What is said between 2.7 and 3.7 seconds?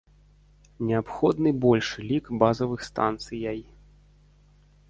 станцыяй.